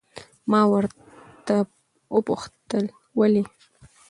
[0.51, 1.55] ما ورته
[2.15, 2.85] وپوښتل
[3.19, 3.43] ولې؟